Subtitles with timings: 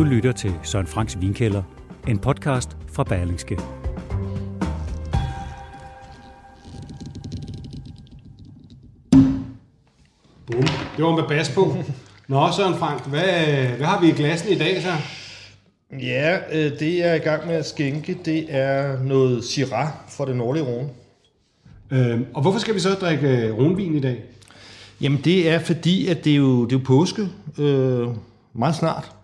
[0.00, 1.62] Du lytter til Søren Franks Vinkælder,
[2.08, 3.58] en podcast fra Berlingske.
[10.46, 10.62] Bum.
[10.96, 11.76] Det var med bas på.
[12.28, 13.22] Nå, Søren Frank, hvad,
[13.76, 14.92] hvad har vi i glassen i dag så?
[15.98, 20.26] Ja, øh, det jeg er i gang med at skænke, det er noget Syrah fra
[20.26, 20.88] det nordlige Rhone.
[21.90, 24.24] Øh, og hvorfor skal vi så drikke øh, runvin i dag?
[25.00, 27.28] Jamen det er fordi, at det er jo, det er jo påske
[27.58, 28.08] øh,
[28.54, 29.19] meget snart.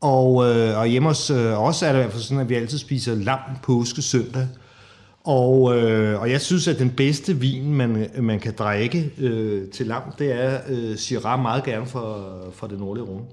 [0.00, 2.54] Og, øh, og hjemme hos øh, os er det i hvert fald sådan, at vi
[2.54, 4.48] altid spiser lam påske søndag.
[5.24, 9.86] Og, øh, og jeg synes, at den bedste vin, man, man kan drikke øh, til
[9.86, 13.24] lam, det er øh, Syrah meget gerne fra, fra det nordlige Rhone.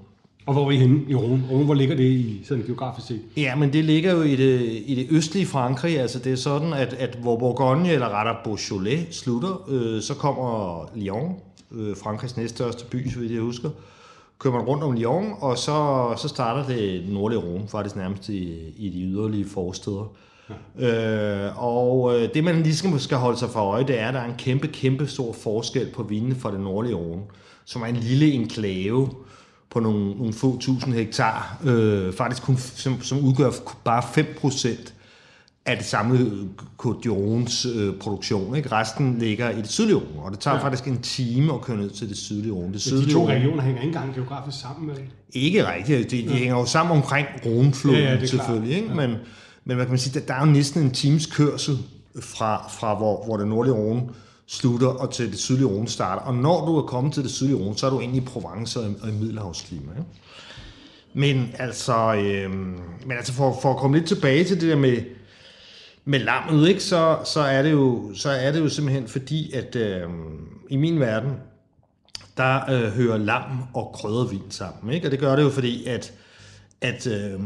[0.46, 1.42] Og hvor er vi henne i Rhone?
[1.50, 3.20] Rhone, hvor ligger det i sådan geografisk set?
[3.36, 6.00] Ja, men det ligger jo i det, i det østlige Frankrig.
[6.00, 10.90] Altså det er sådan, at, at hvor Bourgogne eller rettere Beaujolais slutter, øh, så kommer
[10.96, 11.34] Lyon,
[11.72, 13.70] øh, Frankrigs næststørste by, så vidt jeg husker.
[14.38, 18.72] Kører man rundt om Lyon, og så, så starter det nordlige Rhone, faktisk nærmest i,
[18.76, 20.12] i de yderlige forsteder.
[20.78, 21.46] Ja.
[21.46, 24.20] Øh, og øh, det man lige skal holde sig for øje, det er, at der
[24.20, 27.22] er en kæmpe, kæmpe stor forskel på vinene fra det nordlige Rhone,
[27.64, 29.10] som er en lille enklave
[29.70, 33.50] på nogle, nogle få tusind hektar, øh, faktisk kun, som, som udgør
[33.84, 34.92] bare 5%
[35.66, 36.48] af det samlede
[36.82, 38.56] Côte d'Irones øh, produktion.
[38.56, 38.72] Ikke?
[38.72, 40.64] Resten ligger i det sydlige Rhone, og det tager ja.
[40.64, 42.72] faktisk en time at køre ned til det sydlige Rhone.
[42.72, 44.94] Det sydlige de to Rhone, regioner hænger ikke engang geografisk sammen med
[45.32, 46.10] Ikke rigtigt.
[46.10, 46.32] De, de ja.
[46.34, 48.76] hænger jo sammen omkring Rhonefloden ja, ja, selvfølgelig.
[48.76, 48.88] Ikke?
[48.88, 48.94] Ja.
[48.94, 49.10] Men,
[49.64, 51.78] men hvad kan man sige, der, der er jo næsten en times kørsel
[52.20, 54.02] fra, fra hvor, hvor det nordlige Rhone
[54.46, 56.22] slutter og til det sydlige Rhone starter.
[56.22, 58.80] Og når du er kommet til det sydlige Rhone, så er du inde i Provence
[58.80, 59.92] og, og i Middelhavsklima.
[59.98, 60.10] Ikke?
[61.14, 62.50] Men altså, øh,
[63.06, 64.96] men altså for, for at komme lidt tilbage til det der med,
[66.04, 69.76] med lammet, ikke, så, så, er det jo, så er det jo simpelthen fordi, at
[69.76, 70.02] øh,
[70.70, 71.32] i min verden,
[72.36, 74.94] der øh, hører lam og kryddervin sammen.
[74.94, 75.06] Ikke?
[75.06, 76.12] Og det gør det jo fordi, at,
[76.80, 77.40] at øh,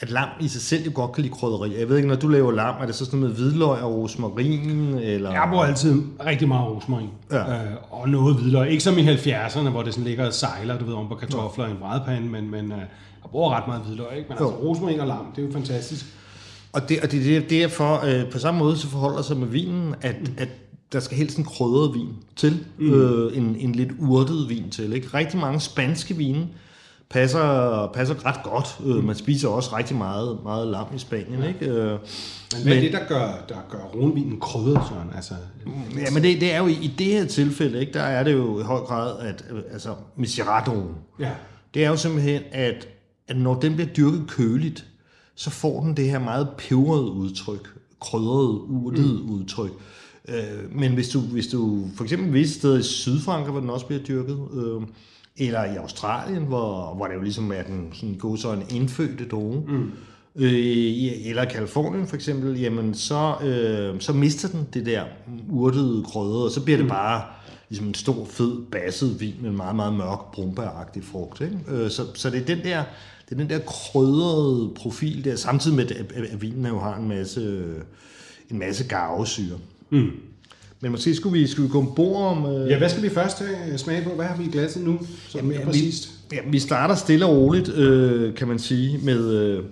[0.00, 1.78] at lam i sig selv jo godt kan lide krydderi.
[1.78, 3.94] Jeg ved ikke, når du laver lam, er det så sådan noget med hvidløg og
[3.94, 4.94] rosmarin?
[4.94, 5.30] Eller?
[5.30, 7.10] Jeg bruger altid rigtig meget rosmarin.
[7.32, 7.52] Ja.
[7.52, 8.70] Øh, og noget hvidløg.
[8.70, 11.64] Ikke som i 70'erne, hvor det sådan ligger og sejler, du ved, om på kartofler
[11.64, 11.70] ja.
[11.70, 14.16] i en brædepande, men, men øh, jeg bruger ret meget hvidløg.
[14.16, 14.28] Ikke?
[14.28, 14.44] Men jo.
[14.44, 16.06] altså rosmarin og lam, det er jo fantastisk.
[16.74, 19.36] Og det, og det, det, det er for, øh, på samme måde så forholder sig
[19.36, 20.34] med vinen, at, mm.
[20.38, 20.48] at
[20.92, 22.92] der skal helst en krydret vin til, mm.
[22.92, 24.92] øh, en, en lidt urtet vin til.
[24.92, 25.08] Ikke?
[25.14, 26.48] Rigtig mange spanske vine,
[27.10, 28.76] passer, passer ret godt.
[28.80, 29.04] Mm.
[29.04, 31.42] Man spiser også rigtig meget, meget lam i Spanien.
[31.42, 31.48] Ja.
[31.48, 31.66] Ikke?
[31.66, 31.98] Øh,
[32.52, 35.08] men hvad er det, der gør, der gør ronvinen krydret, Søren?
[35.16, 35.34] Altså,
[35.96, 38.60] ja, men det, det er jo i det her tilfælde, ikke, der er det jo
[38.60, 41.30] i høj grad, at altså, Miseradoen, ja.
[41.74, 42.88] det er jo simpelthen, at,
[43.28, 44.84] at når den bliver dyrket køligt,
[45.34, 49.30] så får den det her meget peberede udtryk, krydrede, urtede mm.
[49.30, 49.70] udtryk.
[50.28, 53.86] Øh, men hvis du, hvis du for eksempel visse steder i Sydfrankrig, hvor den også
[53.86, 54.82] bliver dyrket, øh,
[55.36, 59.28] eller i Australien, hvor, hvor det jo ligesom er den sådan god så en indfødte
[59.28, 59.90] droge, mm.
[60.36, 65.02] øh, eller Kalifornien for eksempel, jamen så, øh, så mister den det der
[65.50, 66.90] urtede krydder, og så bliver det mm.
[66.90, 67.22] bare
[67.68, 71.40] ligesom en stor, fed, basset vin med en meget, meget mørk, brumbæragtig frugt.
[71.40, 71.58] Ikke?
[71.68, 72.84] Øh, så, så det er den der,
[73.28, 77.08] det er den der krydrede profil der, samtidig med, at, at vinen jo har en
[77.08, 77.64] masse,
[78.50, 79.58] en masse garvesyre.
[79.90, 80.10] Mm.
[80.80, 82.46] Men måske skulle vi, skulle vi gå ombord om...
[82.46, 82.70] Øh...
[82.70, 84.10] Ja, hvad skal vi først øh, smage på?
[84.10, 84.98] Hvad har vi i glasset nu?
[85.28, 86.10] Så jamen, er præcist?
[86.30, 89.30] Vi, jamen, vi starter stille og roligt, øh, kan man sige, med...
[89.34, 89.64] Øh,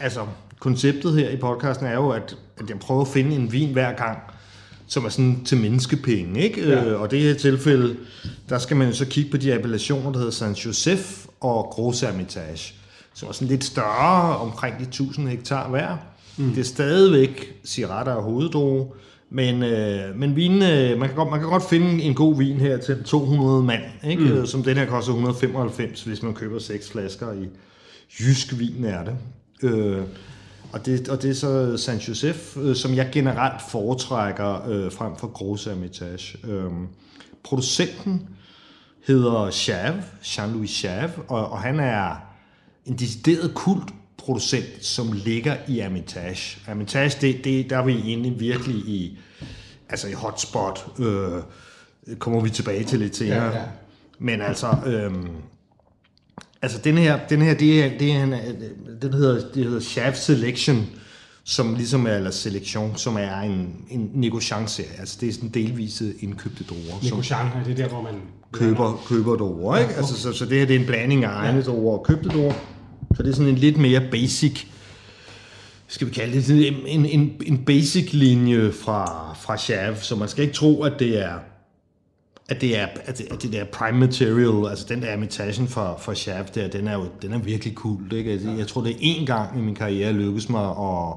[0.00, 0.20] altså,
[0.58, 3.92] konceptet her i podcasten er jo, at, at jeg prøver at finde en vin hver
[3.92, 4.18] gang,
[4.86, 6.68] som er sådan til menneskepenge, ikke?
[6.68, 6.84] Ja.
[6.84, 7.96] Øh, og det her tilfælde,
[8.48, 12.00] der skal man jo så kigge på de appellationer, der hedder San Josef og Gros
[12.00, 12.74] Hermitage,
[13.14, 15.96] som er sådan lidt større, omkring de 1000 hektar hver.
[16.36, 16.50] Mm.
[16.50, 18.86] Det er stadigvæk Syrah og hoveddroge,
[19.30, 22.56] men, øh, men vin, øh, man, kan godt, man kan godt finde en god vin
[22.56, 24.22] her til 200 mand, ikke?
[24.22, 24.46] Mm.
[24.46, 27.48] som den her koster 195, hvis man køber seks flasker i
[28.20, 29.16] jysk vin er det.
[29.62, 30.02] Øh,
[30.72, 35.16] og det, og det er så San Josef, øh, som jeg generelt foretrækker øh, frem
[35.16, 36.38] for Gros Hermitage.
[36.48, 36.70] Øh,
[37.42, 38.28] producenten
[39.08, 42.16] hedder Chave, Jean-Louis Chave, og, og han er
[42.86, 46.60] en decideret kult producent, som ligger i Hermitage.
[46.66, 49.18] Hermitage, det, det, der er vi inde virkelig i,
[49.88, 51.42] altså i hotspot, øh,
[52.18, 53.44] kommer vi tilbage til lidt senere.
[53.44, 53.64] Ja, ja.
[54.18, 55.12] Men altså, øh,
[56.62, 58.34] altså den her, den her, det er, det er en,
[59.02, 60.86] den hedder, det hedder Chef Selection,
[61.48, 65.00] som ligesom er, eller Selection, som er en, en negociant-serie.
[65.00, 67.04] Altså det er sådan delvise indkøbte druer.
[67.04, 68.14] Negociant, er det der, hvor man...
[68.52, 69.90] Køber, køber druer, ikke?
[69.90, 70.08] Ja, okay.
[70.08, 71.64] altså, så, så det her det er en blanding af egne ja.
[71.64, 72.52] druer og købte druer.
[73.16, 74.64] Så det er sådan en lidt mere basic,
[75.86, 80.44] skal vi kalde det, en, en, en basic linje fra, fra Chav, så man skal
[80.44, 81.32] ikke tro, at det er
[82.48, 85.96] at det er at det, at det der prime material, altså den der amitation for,
[86.00, 88.12] for Shaft der, den er jo den er virkelig cool.
[88.12, 88.30] Ikke?
[88.30, 91.16] Altså, Jeg tror, det er én gang i min karriere lykkes mig at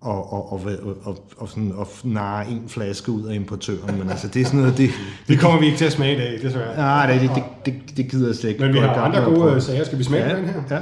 [0.00, 4.10] og, og, og, og, og, og, sådan, at narre en flaske ud af importøren, men
[4.10, 4.90] altså det er sådan noget, det...
[5.28, 6.76] Det kommer vi ikke til at smage i dag, desværre.
[6.76, 8.64] Nej, det, det, det, det, gider jeg slet ikke.
[8.64, 9.60] Men vi har andre gode prøve.
[9.60, 9.84] sager.
[9.84, 10.62] Skal vi smage ja, den her?
[10.70, 10.80] Ja.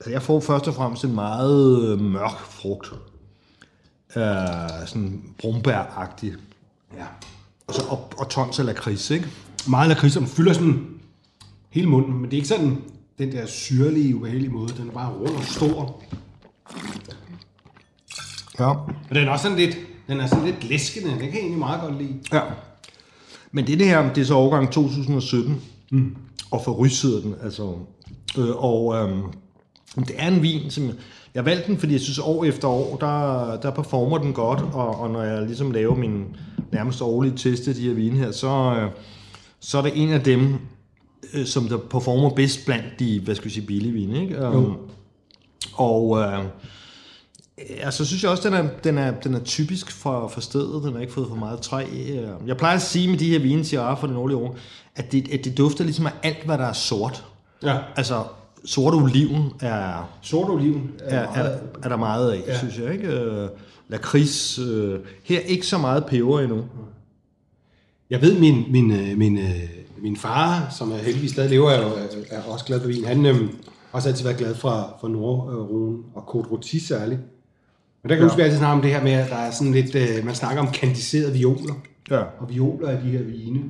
[0.00, 2.92] Altså, jeg får først og fremmest en meget øh, mørk frugt.
[4.16, 4.22] Uh,
[4.86, 6.32] sådan brumbær-agtig.
[6.96, 7.04] Ja.
[7.72, 9.26] Og, så, og, og tons af lakrids, ikke?
[9.68, 10.86] Meget lakrids, som fylder sådan
[11.70, 12.78] hele munden, men det er ikke sådan
[13.18, 14.68] den der syrlige, ubehagelige måde.
[14.78, 16.02] Den er bare rund og stor.
[18.58, 18.72] Ja.
[19.08, 19.76] Men den er også sådan lidt,
[20.08, 21.10] den er sådan lidt læskende.
[21.10, 22.14] Den kan jeg egentlig meget godt lide.
[22.32, 22.40] ja.
[23.52, 25.60] Men det her, det er så årgang 2017.
[25.90, 26.16] Mm.
[26.50, 27.74] Og for Rys hedder den, altså.
[28.38, 29.22] Øh, og øhm,
[29.96, 30.90] det er en vin, som...
[31.34, 35.00] Jeg valgte den, fordi jeg synes, år efter år, der, der performer den godt, og,
[35.00, 36.36] og når jeg ligesom laver min
[36.72, 38.90] nærmest årlige test af de her vine her, så, øh,
[39.60, 40.58] så er det en af dem,
[41.34, 44.48] øh, som der performer bedst blandt de, hvad skal vi sige, billige vine, ikke?
[44.48, 44.76] Um,
[45.72, 46.44] og øh,
[47.70, 50.82] ja, så synes jeg også, den er, den er, den er typisk for, for stedet.
[50.84, 51.84] Den har ikke fået for meget træ.
[51.84, 54.56] Øh, Jeg plejer at sige med de her vine, Syrah fra den nordlige år,
[54.96, 57.24] at det, at det dufter ligesom af alt, hvad der er sort.
[57.62, 57.78] Ja.
[57.96, 58.24] Altså,
[58.64, 62.58] sort oliven er, Sort oliven er, er, er der meget af, ja.
[62.58, 62.92] synes jeg.
[62.92, 63.08] ikke?
[63.08, 63.48] Øh,
[63.88, 64.58] lakrids.
[64.58, 66.64] Øh, her ikke så meget peber endnu.
[68.10, 69.68] Jeg ved, min, min, øh, min, øh,
[70.02, 73.04] min far, som er heldigvis stadig lever, er, jo- er også glad for vin.
[73.04, 73.38] Han har
[73.92, 77.20] også altid været glad for, for Nordruen og Côte Rôti særligt.
[78.02, 79.36] Men der kan jeg huske, at vi altid snakker om det her med, at der
[79.36, 81.74] er sådan lidt, øh, man snakker om kandiserede violer.
[82.10, 82.18] Ja.
[82.38, 83.60] Og violer er de her vine.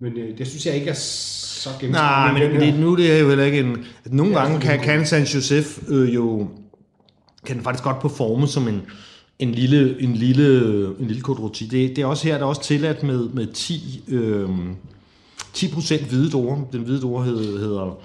[0.00, 1.92] Men øh, det synes jeg ikke er så gennemskueligt.
[1.92, 3.84] Nej, men, men det, nu det er jo heller ikke en...
[4.04, 6.48] At nogle Ja, gange kan, kan San Josef øh, jo...
[7.46, 8.82] Kan den faktisk godt performe som en,
[9.38, 11.70] en lille, en lille, en lille Rôti.
[11.70, 14.48] Det, det er også her, der er også tilladt med, med 10, øh,
[15.56, 16.58] 10% hvide druer.
[16.72, 17.98] Den hvide druer hedder, hedder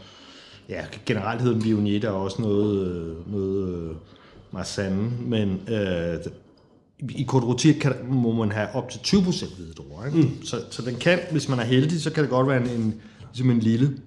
[0.70, 3.96] ja, generelt hedder den Viognier, der er også noget, øh, noget øh,
[4.52, 6.18] Marsanne, men øh,
[7.00, 10.06] i Rôti kan, må man have op til 20% hvide druer.
[10.06, 10.18] Ikke?
[10.18, 10.44] Mm.
[10.44, 13.02] Så, så den kan, hvis man er heldig, så kan det godt være en, en,
[13.32, 13.98] ligesom en lille,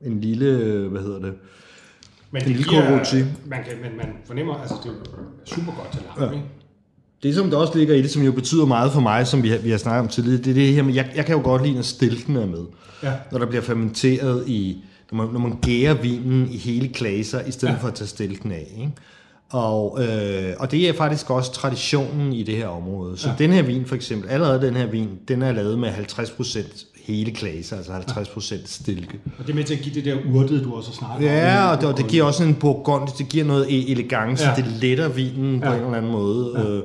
[0.00, 1.34] en lille, hvad hedder det,
[2.30, 2.90] men en det lille giver,
[3.46, 6.34] man, kan, men man fornemmer, altså det er super godt til lam, ja.
[6.34, 6.46] ikke?
[7.22, 9.48] Det, som der også ligger i det, som jo betyder meget for mig, som vi
[9.48, 11.42] har, vi har snakket om tidligere, det er det her med, jeg, jeg kan jo
[11.42, 12.64] godt lide, når stilken er med.
[13.02, 13.12] Ja.
[13.32, 17.50] Når der bliver fermenteret i, når man, når man gærer vinen i hele klaser, i
[17.50, 17.78] stedet ja.
[17.78, 18.66] for at tage stilken af.
[18.76, 18.92] Ikke?
[19.50, 23.18] Og, øh, og det er faktisk også traditionen i det her område.
[23.18, 23.34] Så ja.
[23.38, 27.30] den her vin for eksempel, allerede den her vin, den er lavet med 50% hele
[27.30, 29.20] klaser, altså 50% stilke.
[29.38, 31.22] Og det er med til at give det der urtede, du også snakker om.
[31.22, 34.50] Ja, og det, og det giver også en bourgogne, det giver noget e- elegance, ja.
[34.50, 34.56] Ja.
[34.56, 35.68] det letter vinen ja.
[35.68, 36.52] på en eller anden måde.
[36.56, 36.68] Ja.
[36.68, 36.82] Øh,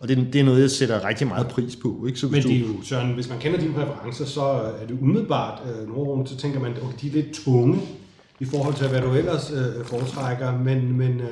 [0.00, 2.04] og det, det er noget, jeg sætter rigtig meget pris på.
[2.06, 2.18] Ikke?
[2.18, 4.98] Så hvis Men det er jo, Søren, hvis man kender dine præferencer, så er det
[5.00, 7.80] umiddelbart øh, Nordrum, så tænker man, at de er lidt tunge
[8.40, 11.26] i forhold til, hvad du ellers øh, foretrækker, men, men øh,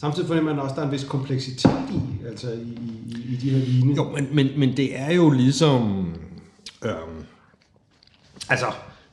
[0.00, 3.36] samtidig fornemmer man også, at der er en vis kompleksitet i, altså i, i, i
[3.36, 3.94] de her vine.
[3.94, 6.06] jo, men, men, men det er jo ligesom...
[6.84, 7.24] Øhm,
[8.48, 8.66] altså,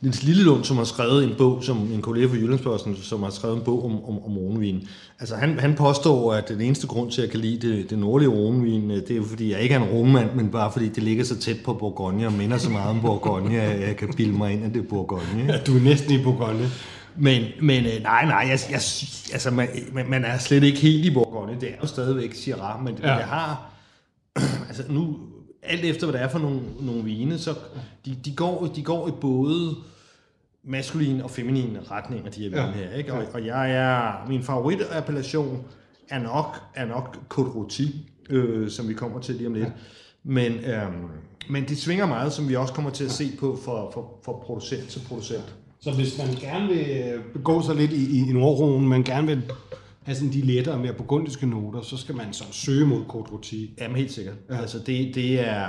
[0.04, 3.58] Niels Lillelund, som har skrevet en bog, som en kollega fra Jyllandsposten, som har skrevet
[3.58, 4.88] en bog om, om, om roenvin.
[5.20, 8.00] Altså, han, han påstår, at den eneste grund til, at jeg kan lide det, det
[8.00, 10.90] nordlige roenvin, øh, det er jo, fordi jeg ikke er en roenmand, men bare fordi
[10.90, 14.14] det ligger så tæt på Bourgogne, og minder så meget om Bourgogne, at jeg kan
[14.18, 15.46] bilde mig ind, at det er Bourgogne.
[15.48, 16.70] Ja, du er næsten i Bourgogne.
[17.18, 18.82] Men, men øh, nej, nej, jeg, jeg,
[19.34, 19.70] altså, man,
[20.10, 21.58] man- er slet ikke helt i Bourgogne.
[21.62, 23.12] Det er jo stadigvæk Syrah, men ja.
[23.12, 23.18] Ja.
[23.18, 23.74] det har...
[24.68, 25.20] altså nu,
[25.64, 27.54] alt efter hvad det er for nogle, nogle vine, så
[28.06, 29.76] de, de, går, de går i både
[30.64, 32.72] maskulin og feminin retning af de her vine Ja.
[32.90, 32.94] her.
[32.98, 33.14] Ikke?
[33.14, 35.64] Og, og jeg er, min favoritappellation
[36.10, 37.84] er nok, er nok Côte Rôti,
[38.30, 39.70] øh, som vi kommer til lige om lidt.
[40.24, 41.08] Men, øhm,
[41.50, 44.44] men det svinger meget, som vi også kommer til at se på for, for, for
[44.46, 45.56] producent til producent.
[45.84, 49.42] Så hvis man gerne vil øh, begå sig lidt i, i Nordrum, men gerne vil
[50.04, 53.56] have sådan de lettere, mere burgundiske noter, så skal man så søge mod Côte Rôti.
[53.82, 54.36] Jamen helt sikkert.
[54.50, 54.58] Ja.
[54.58, 55.68] Altså det, det er...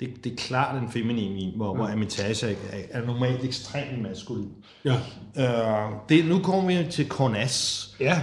[0.00, 1.74] Det, det er klart en feminin vin, hvor, ja.
[1.74, 4.48] hvor Amitage er, er, er normalt ekstremt maskulin.
[4.84, 4.94] Ja.
[5.36, 7.88] Øh, det, nu kommer vi til Cornas.
[8.00, 8.22] ja,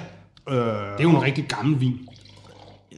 [0.49, 2.09] Øh, det er jo en rigtig gammel vin.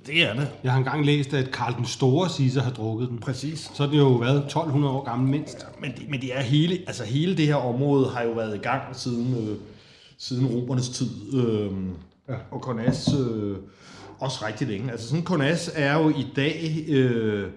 [0.06, 0.52] Det er det.
[0.64, 3.20] Jeg har engang læst, at Karl den Store siger har drukket den.
[3.20, 3.72] Præcis.
[3.74, 5.68] Så er den jo været 1200 år gammel mindst.
[5.80, 8.60] Men, det, men det er hele, altså hele det her område har jo været i
[8.60, 9.58] gang siden, øh,
[10.18, 11.34] siden romernes tid.
[11.34, 11.72] Øh,
[12.30, 12.36] ja.
[12.52, 13.58] Og Cornas øh,
[14.20, 14.92] også rigtig længe.
[14.92, 17.48] Altså sådan Cornas er jo i dag, øh,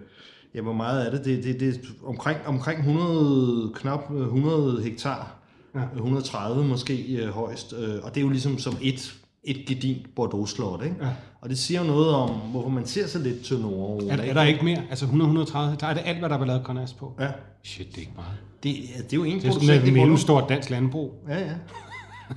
[0.55, 1.25] ja hvor meget er det?
[1.25, 5.35] Det, det, det er omkring, omkring 100, knap 100 hektar.
[5.75, 5.81] Ja.
[5.81, 5.87] Ja.
[5.95, 7.73] 130 måske øh, højst.
[7.73, 10.97] Øh, og det er jo ligesom som et, et gedint Bordeaux-slot, ikke?
[11.01, 11.09] Ja.
[11.41, 14.11] Og det siger jo noget om, hvorfor man ser så lidt til Nordrone.
[14.13, 14.83] Er, der- er der ikke mere?
[14.91, 15.59] Altså 100-130?
[15.81, 17.13] Der er det alt, hvad der er lavet Grenache på?
[17.21, 17.31] Ja.
[17.63, 18.39] Shit, det er ikke meget.
[18.63, 21.15] Det, ja, det er jo en Det er sådan et mellemstort dansk landbrug.
[21.29, 21.55] Ja, ja.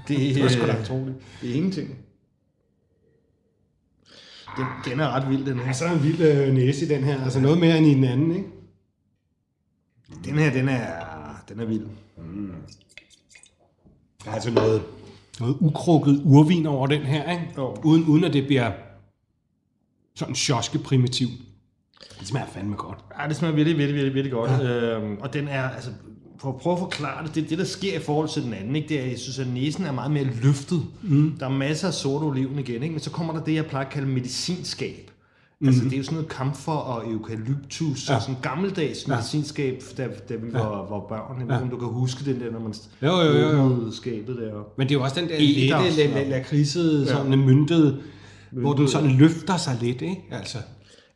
[0.08, 1.18] Det, Det er sgu da øh, utroligt.
[1.42, 1.88] det er ingenting.
[4.58, 5.72] Den, den er ret vild, den Ja, her.
[5.74, 7.24] så er en vild øh, næse i den her.
[7.24, 8.48] Altså noget mere end i den anden, ikke?
[10.26, 10.88] Den her, den er,
[11.50, 11.86] den er vild.
[14.24, 14.82] Der er altså noget,
[15.40, 17.44] noget ukrukket urvin over den her, ikke?
[17.58, 17.76] Jo.
[17.84, 18.72] Uden, uden at det bliver
[20.16, 21.28] sådan sjoske primitiv.
[22.20, 23.00] Det smager fandme godt.
[23.22, 24.52] Ja, det smager virkelig, virkelig, virkelig, virkelig godt.
[24.52, 24.98] Ja.
[24.98, 25.90] Øhm, og den er, altså,
[26.40, 28.76] for at prøve at forklare det, det, det der sker i forhold til den anden,
[28.76, 30.86] ikke, det er, jeg synes, at næsen er meget mere løftet.
[31.04, 31.36] Mm.
[31.40, 32.94] Der er masser af sort oliven igen, ikke?
[32.94, 35.12] men så kommer der det, jeg plejer at kalde medicinskab.
[35.60, 35.68] Mm.
[35.68, 38.16] Altså, det er jo sådan noget kamfer og eukalyptus, ja.
[38.16, 41.50] og sådan gammeldags medicinskab, da, da vi var, var børn.
[41.50, 43.92] Jeg om du kan huske den der, når man Jo, jo, jo, jo.
[43.92, 44.74] skabet der.
[44.78, 48.02] Men det er jo også den der lette, lakridsede, sådan myntede,
[48.52, 50.24] hvor den sådan løfter sig lidt, ikke?
[50.32, 50.58] Altså.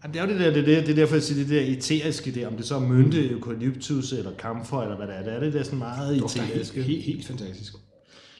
[0.04, 1.50] Jamen, det er jo det der, det, er det, det er derfor, jeg siger det
[1.50, 5.24] der eteriske der, om det så er mynte, eukalyptus eller kamfer, eller hvad det er,
[5.24, 6.82] det er det der sådan meget eteriske.
[6.82, 7.74] Helt, helt fantastisk.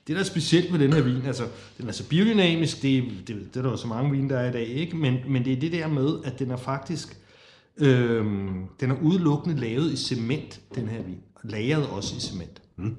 [0.08, 1.44] Det, der er specielt med den her vin, altså,
[1.78, 4.50] den er så biodynamisk, det, det, det er der jo så mange vin, der er
[4.50, 4.96] i dag, ikke?
[4.96, 7.18] Men, men det er det der med, at den er faktisk,
[7.78, 8.26] øh,
[8.80, 11.20] den er udelukkende lavet i cement, den her vin.
[11.44, 12.62] Lagret også i cement.
[12.78, 12.96] Mm.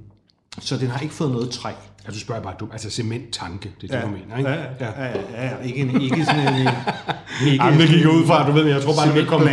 [0.60, 1.70] Så den har ikke fået noget træ.
[2.04, 4.50] Altså, du spørger bare, du, altså cementtanke, det er det, du mener, ikke?
[4.50, 5.56] Ja, ja, ja, ja, ja.
[5.64, 6.68] Ikke, en, ikke sådan en...
[7.46, 9.46] Ikke Jamen, det gik ud fra, du ved, jeg tror bare, det vil komme,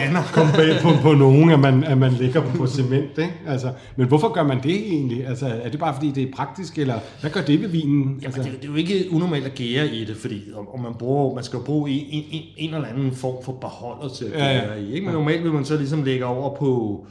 [0.56, 3.34] bag på, på nogen, at man, at man ligger på, cement, ikke?
[3.48, 5.28] Altså, men hvorfor gør man det egentlig?
[5.28, 8.22] Altså, er det bare fordi, det er praktisk, eller hvad gør det ved vinen?
[8.26, 10.80] Altså, Jamen, det, det er jo ikke unormalt at gære i det, fordi om, om
[10.80, 14.10] man, bruger, man skal jo bruge en, en, en, en eller anden form for beholder
[14.14, 14.60] til at Ja, ja.
[14.60, 14.94] gære i.
[14.94, 15.06] Ikke?
[15.06, 17.06] Men normalt vil man så ligesom lægge over på,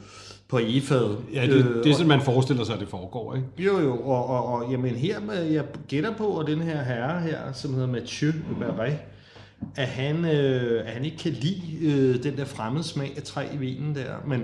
[0.49, 1.17] på egefadet.
[1.33, 3.47] ja, det, det er sådan, man forestiller sig, at det foregår, ikke?
[3.57, 7.21] Jo, jo, og, og, og jamen her, med, jeg gætter på, at den her herre
[7.21, 8.97] her, som hedder Mathieu Barret,
[9.75, 13.45] at han, øh, at han ikke kan lide øh, den der fremmede smag af træ
[13.53, 14.43] i vinen der, men,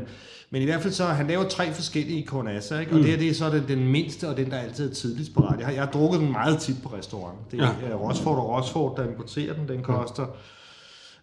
[0.50, 2.92] men i hvert fald så, han laver tre forskellige cornasser, ikke?
[2.92, 5.34] og det her det er så den, den mindste, og den der altid er tidligst
[5.34, 5.60] parat.
[5.60, 7.38] Jeg har, jeg har drukket den meget tit på restaurant.
[7.52, 7.90] Det er Ja.
[7.90, 7.96] ja.
[7.96, 10.26] Rosford og Rosford, der importerer den, den koster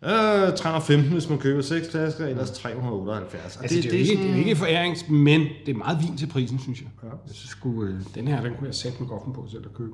[0.05, 3.57] øh, 315, hvis man køber 6 flasker, ellers 378.
[3.57, 6.17] Og Altså, det, det, er ikke, det er ikke forærings, men det er meget vin
[6.17, 6.89] til prisen, synes jeg.
[7.03, 7.09] Ja.
[7.09, 9.75] Jeg synes sgu, øh, den her, den kunne jeg sætte med goffen på selv at
[9.75, 9.93] købe.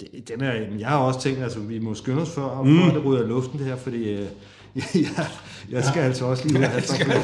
[0.00, 2.90] Det, den er, jeg har også tænkt, altså vi må skynde os før, og mm.
[2.94, 4.26] det ryger i luften det her, fordi øh,
[4.94, 5.26] jeg,
[5.70, 6.06] jeg skal ja.
[6.06, 6.70] altså også lige ud en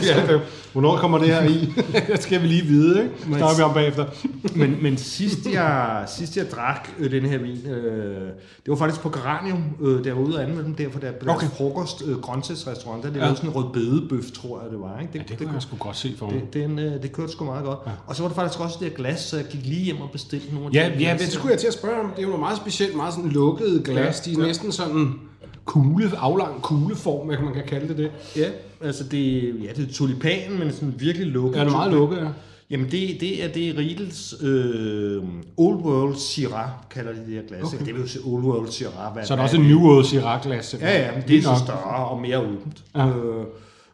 [0.06, 0.40] ja, det-
[0.73, 1.73] Hvornår kommer det her i?
[2.12, 3.14] det skal vi lige vide, ikke?
[3.26, 4.06] Men- Snakker vi om bagefter.
[4.61, 9.00] men, men sidst jeg, sidst jeg drak øh, den her vin, øh, det var faktisk
[9.00, 11.47] på Geranium, øh, der var ude og anmelde den der, for der blev Okay.
[11.47, 11.56] okay.
[11.56, 13.28] frokost øh, grøntsagsrestaurant, der det Ja.
[13.28, 15.00] var sådan en rødbedebøf, tror jeg det var.
[15.00, 15.12] Ikke?
[15.14, 16.35] Ja, det kunne jeg sgu godt se for mig.
[16.52, 17.78] det, den, øh, det kørte sgu meget godt.
[17.87, 17.90] Ja.
[18.06, 20.11] Og så var det faktisk også det her glas, så jeg gik lige hjem og
[20.11, 22.11] bestilte nogle af Ja, de ja, men det skulle jeg til at spørge om.
[22.11, 24.23] Det er jo noget meget specielt, meget sådan lukkede glas.
[24.26, 24.47] Ja, De er ja.
[24.47, 25.14] næsten sådan
[25.64, 28.11] kugle, aflang kugleform, hvad man kan kalde det det.
[28.37, 28.49] Ja,
[28.81, 31.59] altså det, ja, det er tulipan, men sådan virkelig lukket.
[31.59, 32.28] Ja, det er meget lukket, ja.
[32.71, 35.23] Jamen det, det er det Riedels øh,
[35.57, 37.62] Old World Syrah, kalder de det her glas.
[37.75, 37.87] Okay.
[37.87, 39.12] Det vil jo sige Old World Syrah.
[39.12, 40.76] Hvad, Så er der også en New World Syrah-glas.
[40.81, 42.85] Ja, ja, men det er så større og mere åbent.
[42.97, 43.09] Ja.
[43.09, 43.45] Øh,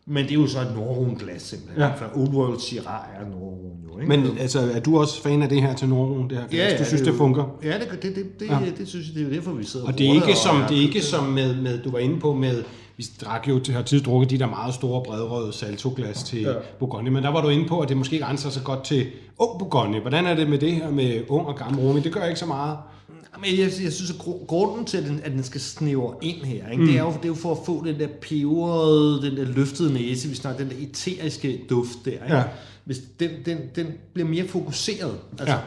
[0.09, 1.81] men det er jo så et Nordrone-glas simpelthen.
[1.81, 1.87] Ja.
[1.87, 1.95] Ja.
[1.95, 4.09] For Old World Syrah er Nordrone jo, ikke?
[4.09, 6.81] Men altså, er du også fan af det her til Norden, det her glas?
[6.81, 7.45] du synes, det, er jo- funker?
[7.65, 8.59] Ja, det, det, det, det, Ja.
[8.59, 8.71] ja.
[8.79, 10.77] det synes jeg, det er derfor, vi sidder Og det er ikke som, og- det
[10.79, 12.63] er ikke som med, med, du var inde på med,
[12.97, 16.49] vi drak jo til har tid drukket de der meget store bredrøde saltoglas til ja.
[16.51, 16.55] Ja.
[16.79, 19.07] Bourgogne, men der var du inde på, at det måske ikke grænser så godt til
[19.39, 20.01] ung Bourgogne.
[20.01, 22.01] Hvordan er det med det her med ung og gammel Rumi?
[22.01, 22.77] Det gør ikke så meget.
[23.41, 26.45] Men jeg, jeg synes, at gru- grunden til, at den, at den skal snævre ind
[26.45, 26.83] her, ikke?
[26.83, 26.89] Mm.
[26.89, 29.93] Det, er jo, det er jo for at få den der peberede, den der løftede
[29.95, 32.11] næse, vi snakker, den der eteriske duft der.
[32.11, 32.37] Ikke?
[32.37, 32.43] Ja.
[32.85, 35.15] Hvis den, den, den bliver mere fokuseret.
[35.39, 35.61] Altså, Ja.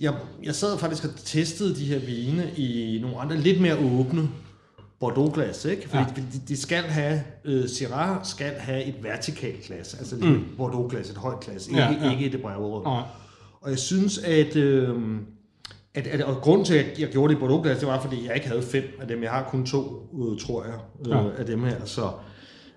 [0.00, 4.28] jeg, jeg sad faktisk og testede de her vine i nogle andre lidt mere åbne
[5.00, 5.82] Bordeaux-glas, ikke?
[5.88, 6.08] Fordi Ja.
[6.16, 6.22] ja.
[6.32, 10.34] de, de skal have, øh, Syrah skal have et vertikalt glas, altså mm.
[10.34, 12.06] et Bordeaux-glas, et højt glas, ikke, Ja, ja, ja.
[12.06, 12.12] ja.
[12.12, 12.84] ikke et brevrød.
[12.84, 13.02] Nej.
[13.60, 14.94] Og jeg synes, at, øh,
[15.94, 18.34] at, at og grunden til, at jeg gjorde det i Bordeaux-glas, det var, fordi jeg
[18.34, 19.22] ikke havde fem af dem.
[19.22, 20.74] Jeg har kun to, øh, tror jeg,
[21.06, 21.30] øh, Ja.
[21.38, 21.84] af dem her.
[21.84, 22.10] Så,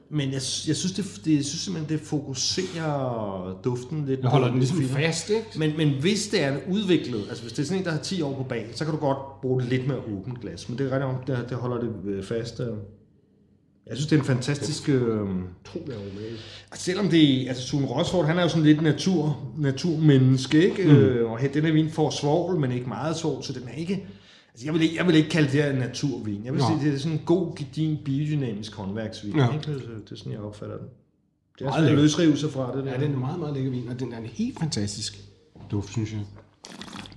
[0.10, 4.20] men jeg, jeg, synes, det, det, jeg synes simpelthen, det fokuserer duften lidt.
[4.22, 5.06] Jeg holder den lidt ligesom finere.
[5.08, 5.46] fast, ikke?
[5.58, 8.22] Men, men hvis det er udviklet, altså hvis det er sådan en, der har 10
[8.22, 10.70] år på bag, så kan du godt bruge det lidt mere åbent glas.
[10.70, 12.60] Men det er rigtigt om, det, det holder det øh, fast.
[12.60, 12.68] øh.
[13.88, 14.90] Jeg synes, det er en fantastisk...
[14.90, 15.28] Øh,
[16.72, 20.84] Altså, selvom det, altså Sune Rosford, han er jo sådan lidt natur, naturmenneske, ikke?
[20.84, 20.90] Mm.
[20.96, 24.08] Øh, og den her vin får svovl, men ikke meget svovl, så den er ikke,
[24.54, 26.42] altså jeg vil ikke, jeg vil ikke kalde det her en naturvin.
[26.46, 26.68] Jeg vil Nå.
[26.68, 29.54] sige, det er sådan en god, gedin, biodynamisk håndværksvin, Ja.
[29.54, 29.72] ikke?
[29.74, 30.88] Det, det er sådan, jeg opfatter den.
[30.88, 32.04] Det er Meget sådan en lækkert.
[32.04, 32.86] løsrive sig fra det.
[32.86, 32.92] Der.
[32.92, 35.20] Ja, den er meget, meget lækker vin, og den er en helt fantastisk
[35.72, 36.22] duft, synes jeg.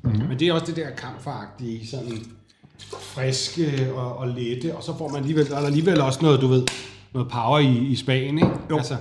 [0.02, 0.11] Mm.
[0.28, 2.12] Men det er også det der kamferagtige, sådan,
[3.00, 6.47] friske og, og lette, og så får man alligevel, der er alligevel også noget, du
[6.47, 6.62] ved,
[7.14, 8.50] noget power i, i Spanien, ikke?
[8.71, 8.76] Jo.
[8.76, 8.97] Altså,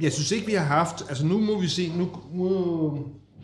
[0.00, 1.04] Jeg synes ikke, vi har haft...
[1.08, 1.92] Altså nu må vi se...
[1.96, 2.96] Nu, nu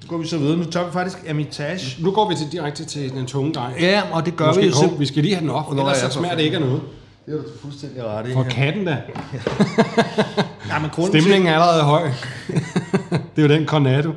[0.09, 0.57] går vi så videre.
[0.57, 2.03] Nu tager vi faktisk Hermitage.
[2.03, 3.81] nu går vi til, direkte til den tunge dreng.
[3.81, 5.97] Ja, og det gør Måske, vi jo vi skal lige have den op, Nå, ellers
[5.99, 6.81] så for smager det ikke af noget.
[7.27, 8.33] Det er du fuldstændig ret i.
[8.33, 8.97] For katten da.
[10.69, 12.03] Ja, men Stemningen er allerede høj.
[13.37, 14.13] det er jo den Cornado.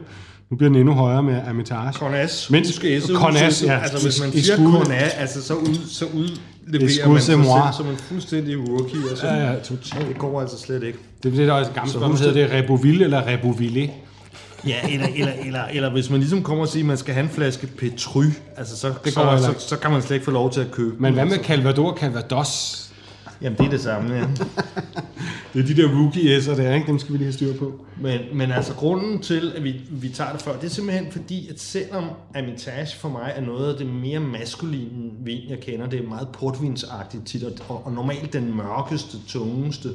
[0.53, 1.93] Nu bliver den endnu højere med Armitage.
[1.93, 2.49] Cornas.
[2.49, 3.65] Men- S'et, S'et.
[3.65, 3.79] ja.
[3.79, 4.71] Altså, hvis man siger skud.
[4.71, 9.09] Cornas, altså, så, ud, så udleverer man sig selv som en fuldstændig rookie.
[9.09, 9.27] Altså.
[9.27, 10.07] Ja, ja, totalt.
[10.07, 10.99] Det går altså slet ikke.
[11.23, 13.91] Det er det, der er et gammelt husk Hedder det Reboville eller Reboville?
[14.67, 17.23] Ja, eller, eller, eller, eller hvis man ligesom kommer og siger, at man skal have
[17.23, 18.23] en flaske Petry,
[18.57, 20.95] altså så, Det så, så, så, kan man slet ikke få lov til at købe
[20.99, 21.47] Men hvad med altså.
[21.47, 22.89] Calvados og Calvados?
[23.41, 24.27] Jamen, det er det samme, ja.
[25.53, 26.87] Det er de der rookie-s'er der, ikke?
[26.87, 27.85] Dem skal vi lige have styr på.
[28.01, 31.49] Men, men altså grunden til, at vi, vi tager det før, det er simpelthen fordi,
[31.49, 32.03] at selvom
[32.35, 36.27] Armitage for mig er noget af det mere maskuline vin, jeg kender, det er meget
[36.33, 39.89] portvinsagtigt tit, og, og normalt den mørkeste, tungeste,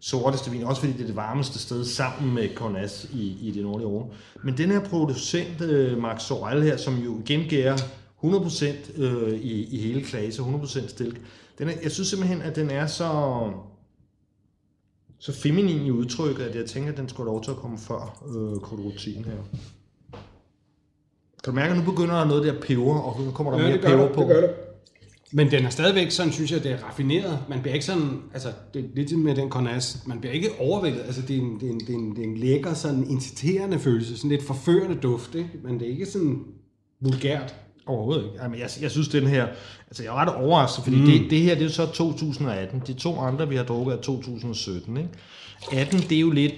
[0.00, 3.62] sorteste vin, også fordi det er det varmeste sted sammen med Cornas i, i det
[3.62, 4.14] nordlige Europa.
[4.44, 7.76] Men den her producent, øh, Max Sorel her, som jo igen gærer
[8.24, 11.20] 100% øh, i, i hele klase, 100% stilk,
[11.58, 13.10] den er, jeg synes simpelthen, at den er så
[15.18, 18.24] så feminin i udtrykket, at jeg tænker, at den skulle lov til at komme før
[18.36, 19.36] øh, kodrotin her.
[21.44, 23.78] Kan du mærke, at nu begynder der noget der peber, og nu kommer der mere
[23.78, 24.22] peber på?
[24.22, 24.50] det.
[25.32, 27.38] Men den er stadigvæk sådan, synes jeg, det er raffineret.
[27.48, 31.00] Man bliver ikke sådan, altså det er lidt med den Cornas, man bliver ikke overvældet.
[31.00, 33.10] Altså det er en, det er en, det er en, det er en lækker, sådan
[33.10, 35.50] inciterende følelse, sådan lidt forførende duft, ikke?
[35.62, 36.44] Men det er ikke sådan
[37.00, 37.54] vulgært.
[37.86, 38.36] Overhovedet ikke.
[38.42, 39.46] Jamen, jeg, jeg synes, den her...
[39.88, 41.04] Altså, jeg er ret overrasket, fordi mm.
[41.06, 42.82] det, det her, det er så 2018.
[42.86, 45.08] De to andre, vi har drukket, er 2017, ikke?
[45.72, 46.52] 18, det er jo lidt...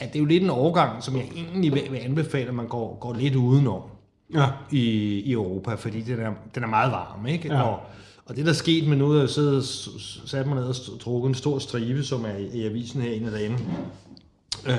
[0.00, 2.66] Ja, det er jo lidt en overgang, som jeg egentlig vil, vil anbefale, at man
[2.68, 3.82] går, går lidt udenom
[4.34, 4.46] Ja.
[4.70, 4.78] i,
[5.20, 7.48] i Europa, fordi den er, den er meget varm, ikke?
[7.48, 7.62] Ja.
[7.62, 7.80] Og,
[8.26, 10.54] og det, der er sket med nu, at jeg siddet og s- s- sat mig
[10.54, 13.58] ned og drukket en stor stribe, som er i, i avisen her en af dagene.
[14.66, 14.76] Øh,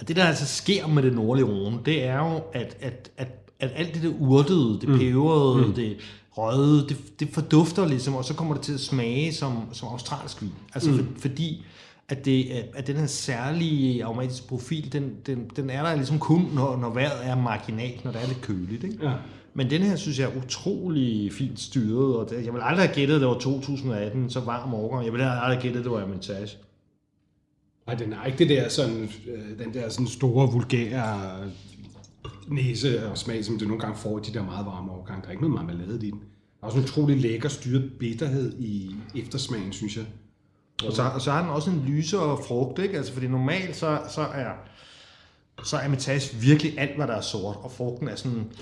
[0.00, 3.28] og det, der altså sker med det nordlige Rhone, det er jo, at, at, at,
[3.62, 5.72] at alt det der urtede, det peberede, mm.
[5.72, 5.96] det
[6.30, 10.42] røde, det, det fordufter ligesom, og så kommer det til at smage som, som australsk
[10.42, 10.52] vin.
[10.74, 10.96] Altså mm.
[10.96, 11.64] for, fordi
[12.08, 16.48] at, det, at, den her særlige aromatiske profil, den, den, den er der ligesom kun,
[16.54, 18.84] når, når vejret er marginalt, når det er lidt køligt.
[18.84, 18.98] Ikke?
[19.02, 19.12] Ja.
[19.54, 22.94] Men den her synes jeg er utrolig fint styret, og det, jeg vil aldrig have
[22.94, 25.04] gættet, at det var 2018, så varm overgang.
[25.04, 26.56] Jeg vil aldrig have gættet, at det var Hermitage.
[27.86, 31.38] Nej, den er ikke det der sådan, øh, den der sådan store, vulgære
[32.52, 35.22] næse og smag, som du nogle gange får i de der meget varme overgang.
[35.22, 36.20] Der er ikke noget marmelade i den.
[36.20, 40.04] Der er også en utrolig lækker styret bitterhed i eftersmagen, synes jeg.
[40.86, 42.96] Og så, og så har den også en lysere frugt, ikke?
[42.96, 44.52] Altså, fordi normalt så, så er
[45.64, 48.52] så er Hermitage virkelig alt, hvad der er sort, og frugten er sådan,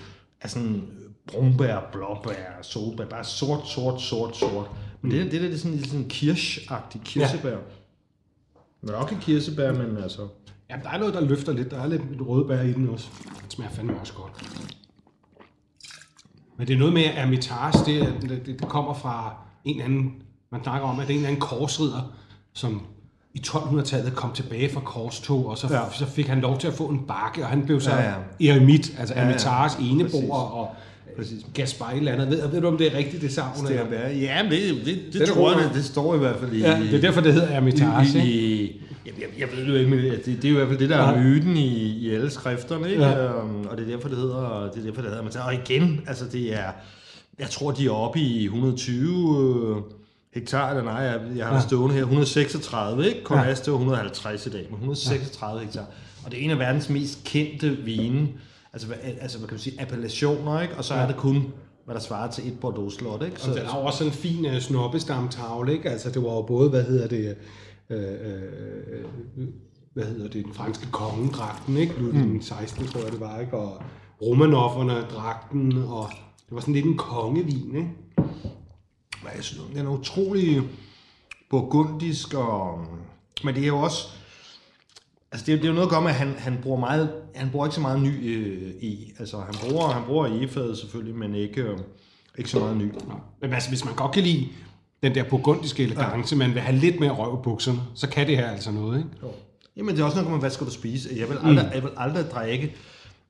[0.40, 0.82] er sådan
[1.26, 4.70] brumbær, blåbær, solbær, bare sort, sort, sort, sort.
[5.00, 7.50] Men det, det der det er sådan lidt sådan kirsch-agtigt kirsebær.
[7.50, 7.56] Ja.
[8.80, 10.28] Men ikke kirsebær, men altså...
[10.70, 11.70] Ja, der er noget, der løfter lidt.
[11.70, 13.08] Der er lidt rødbær i den også.
[13.42, 14.32] Den smager fandme også godt.
[16.58, 18.14] Men det er noget med, Hermitage, det,
[18.46, 20.12] det, det kommer fra en anden,
[20.52, 22.12] man snakker om, at det er en eller anden korsridder,
[22.52, 22.82] som
[23.34, 25.90] i 1200-tallet kom tilbage fra korstog, og så, ja.
[25.92, 28.54] Så fik han lov til at få en bakke, og han blev så Ja, ja,
[28.54, 29.68] eremit, altså ja, ja.
[29.80, 30.30] Eneboer, Præcis.
[30.30, 30.74] og
[31.20, 31.46] Præcis.
[31.54, 32.30] Gaspar et eller andet.
[32.30, 33.66] Ved, ved du, om det er rigtigt, det savn?
[33.66, 33.98] Det eller?
[33.98, 36.52] er, ja, men det, det, det, er tror jeg, det, det står i hvert fald
[36.52, 36.60] i...
[36.60, 38.18] Ja, det er derfor, det hedder Hermitage.
[38.18, 38.30] i, ikke?
[38.30, 40.68] i, jeg, jeg, jeg ved det jo ikke, men det, det er jo i hvert
[40.68, 41.22] fald det, der er Ja.
[41.22, 43.02] myten i, i alle skrifterne, ikke?
[43.04, 43.42] Ja.
[43.42, 45.30] Um, og det er derfor, det hedder, det er derfor, det hedder.
[45.30, 46.70] Så, og igen, altså det er,
[47.38, 49.82] jeg tror, de er oppe i 120 øh,
[50.34, 53.20] hektar, eller nej, jeg, jeg har det stående her, 136, ikke?
[53.24, 55.84] Cornas, det var 150 i dag, men 136 hektar.
[56.24, 58.28] Og det er en af verdens mest kendte vine,
[58.72, 60.76] altså, hvad, altså hvad kan man sige, appellationer, ikke?
[60.76, 61.52] Og så er det kun,
[61.84, 63.40] hvad der svarer til et Bordeaux-slot, ikke?
[63.48, 65.90] Og den har jo også sådan en fin uh, snobbestamtavle, ikke?
[65.90, 67.36] Altså, det var jo både, hvad hedder det,
[67.90, 69.04] øh, øh,
[69.94, 71.94] hvad hedder det, den franske kongedragten, ikke?
[71.98, 72.42] Ludvig mm.
[72.42, 73.56] 16, tror jeg det var, ikke?
[73.56, 73.82] Og
[74.22, 76.08] Romanofferne dragten, og
[76.46, 77.90] det var sådan lidt en kongevin, ikke?
[79.22, 80.62] Men jeg synes, den er utrolig
[81.50, 82.86] burgundisk, og,
[83.44, 84.08] men det er jo også,
[85.32, 87.12] altså det, er- det er jo noget at gøre med, at han, han bruger meget,
[87.34, 91.14] han bruger ikke så meget ny øh, i, altså han bruger, han bruger egefadet selvfølgelig,
[91.16, 91.78] men ikke, øh,
[92.38, 92.92] ikke så meget ny.
[93.42, 94.48] Men altså, hvis man godt kan lide
[95.02, 96.38] den der burgundiske elegance, ja.
[96.38, 99.10] man vil have lidt mere røv i bukserne, så kan det her altså noget, ikke?
[99.76, 101.08] Jamen det er også noget med, hvad skal du spise?
[101.16, 101.72] Jeg vil aldrig, mm.
[101.74, 102.74] jeg vil aldrig drikke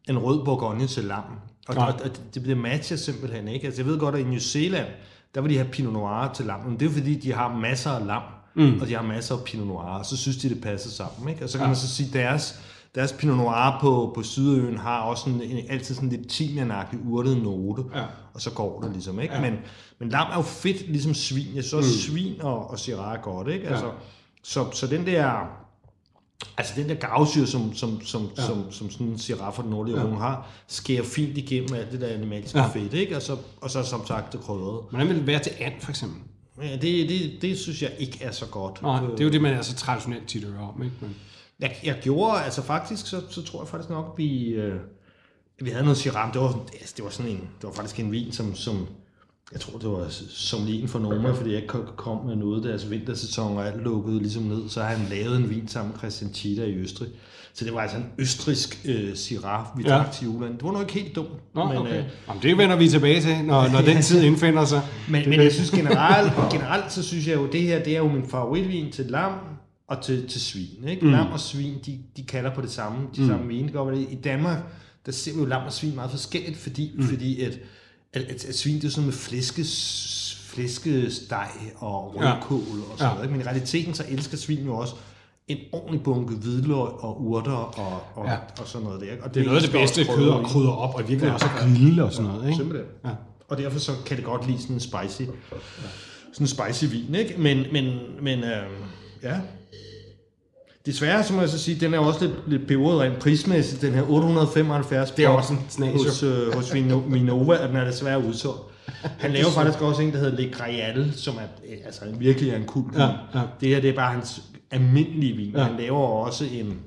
[0.08, 1.22] en rød bourgogne til lam.
[1.68, 1.86] Og, Nej.
[1.88, 3.66] og, og det bliver matcher simpelthen ikke.
[3.66, 4.86] Altså jeg ved godt, at i New Zealand,
[5.34, 6.60] der vil de have Pinot Noir til lam.
[6.60, 8.22] Men det er jo fordi, de har masser af lam,
[8.54, 8.80] mm.
[8.80, 11.28] og de har masser af Pinot Noir, og så synes de, det passer sammen.
[11.28, 11.44] Ikke?
[11.44, 11.68] Og så kan ja.
[11.68, 12.60] man så sige, deres
[12.94, 17.42] deres Pinot Noir på, på Sydøen har også sådan en, altid sådan lidt timianagtig urtet
[17.42, 18.04] note, Ja.
[18.34, 19.34] og så går det ligesom, ikke?
[19.34, 19.40] Ja.
[19.40, 19.54] Men,
[19.98, 21.46] men lam er jo fedt, ligesom svin.
[21.54, 21.82] Jeg også, mm.
[21.82, 23.68] svin og, og Syrah er godt, ikke?
[23.68, 23.90] Altså,
[24.42, 25.32] så, så den der...
[26.56, 28.42] Altså den der gavsyre, som, som, som, ja.
[28.42, 30.06] som, som sådan en Syrah fra den nordlige ja.
[30.06, 32.64] har, skærer fint igennem alt det der animalske Ja.
[32.64, 32.70] ja.
[32.70, 33.16] fedt, ikke?
[33.16, 34.82] Og så, og så som sagt det krydrede.
[34.90, 36.20] Hvordan vil det være til and, for eksempel?
[36.62, 38.82] Ja, det, det, det synes jeg ikke er så godt.
[38.82, 40.96] Nej, det er jo det, man er så traditionelt tit hører om, ikke?
[41.00, 41.16] Men,
[41.60, 44.80] Jeg, jeg gjorde, altså faktisk, så, så tror jeg faktisk nok, vi, øh,
[45.60, 46.32] vi havde noget Shiram.
[46.32, 48.86] Det var, altså, det var sådan en, det var faktisk en vin, som, som
[49.52, 52.90] jeg tror, det var som en for Noma, fordi jeg ikke kom- med noget, deres
[52.90, 56.32] vintersæson og alt lukkede ligesom ned, så har han lavet en vin sammen med Christian
[56.32, 57.08] Tita i Østrig.
[57.54, 59.88] Så det var altså en østrisk øh, Syrah, vi Ja.
[59.88, 60.52] drak til julen.
[60.52, 61.54] Det var nok ikke helt dumt.
[61.54, 61.98] Nå, men, okay.
[61.98, 64.82] øh, Jamen, det vender vi tilbage til, når, når den tid indfinder sig.
[65.08, 68.08] men, men jeg synes generelt, generelt så synes jeg jo, det her, det er jo
[68.08, 69.32] min favoritvin til lam
[69.88, 70.88] og til, til svin.
[70.88, 71.06] Ikke?
[71.06, 71.12] Mm.
[71.12, 73.28] Lam og svin, de, de kalder på det samme, de mm.
[73.28, 73.72] samme vine.
[74.10, 74.58] I Danmark,
[75.06, 77.02] der ser vi jo lam og svin meget forskelligt, fordi, mm.
[77.02, 77.58] fordi at,
[78.12, 83.08] at, at, at svin, det er sådan med flæskes, flæskesteg og rødkål og sådan Ja.
[83.14, 83.22] noget.
[83.24, 83.32] Ikke?
[83.32, 84.94] Men i realiteten, så elsker svin jo også
[85.48, 88.32] en ordentlig bunke hvidløg og urter og, og, Ja.
[88.32, 88.38] ja.
[88.60, 89.06] og sådan noget der.
[89.22, 91.46] Og Det er noget af det bedste kød og krydder op, og virkelig Ja, også
[91.46, 91.62] ja.
[91.62, 92.56] grille og sådan noget, ikke?
[92.56, 92.88] Simpelthen.
[93.04, 93.10] Ja.
[93.48, 95.22] Og derfor så kan det godt lide sådan en spicy,
[96.32, 97.34] sådan en spicy vin, ikke?
[97.38, 98.62] Men, men, men øh,
[99.22, 99.40] ja.
[100.86, 103.92] Desværre, så må jeg så sige, den er også lidt, lidt beveret rent prismæssigt, den
[103.94, 105.10] her 875.
[105.10, 105.98] Det er også en snas, jo.
[105.98, 106.74] Hos, øh, hos
[107.08, 108.60] Minova, at den er desværre udsolgt.
[109.18, 112.56] Han laver faktisk også en, der hedder Le Grayal, som er øh, altså, virkelig er
[112.56, 113.00] en kult vin.
[113.00, 113.40] Ja, ja.
[113.60, 115.50] Det her, det er bare hans almindelige vin.
[115.56, 115.62] Ja.
[115.62, 116.78] Han laver også en...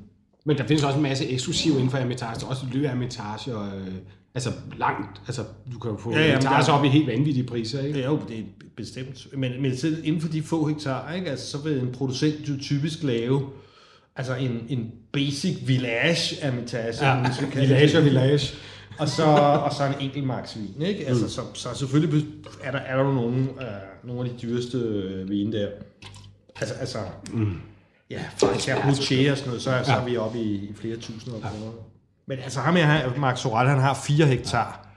[0.45, 2.39] Men der findes også en masse eksklusive inden for Hermitage.
[2.39, 3.67] Der er også løb Hermitage og...
[3.67, 3.87] Øh,
[4.35, 5.21] altså langt...
[5.27, 5.41] Altså,
[5.73, 7.99] du kan jo få Ja, ja, der- op i helt vanvittige priser, ikke?
[7.99, 8.43] Ja, jo, det er
[8.77, 9.27] bestemt.
[9.37, 11.29] Men, men selv inden for de få hektar, ikke?
[11.29, 13.41] Altså, så vil en producent jo typisk lave
[14.15, 17.23] altså en, en basic village Hermitage, Ja,
[17.55, 18.55] village og village.
[18.99, 19.23] og så,
[19.65, 21.07] og så en enkelt marksvin, ikke?
[21.07, 22.25] Altså, så, så selvfølgelig
[22.63, 25.67] er der, er der nogle, øh, nogle af de dyreste øh, vine der.
[26.61, 26.97] Altså, altså
[27.33, 27.55] mm.
[28.09, 28.47] ja, fra
[28.83, 31.41] Boucher og sådan noget, så, er, så er vi oppe i, i flere tusinder af
[31.43, 31.71] kroner.
[32.27, 34.87] Men altså ham her, Mark Sorat, han har 4 hektar.